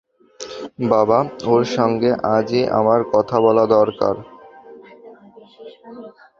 বাবা, 0.89 1.19
ওঁর 1.45 1.63
সঙ্গে 1.77 2.11
আজই 2.35 2.63
আমার 2.71 3.01
কথা 3.13 3.37
বলা 3.39 3.65
দরকার। 3.67 4.15